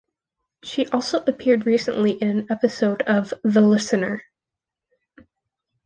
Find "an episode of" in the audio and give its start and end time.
2.27-3.35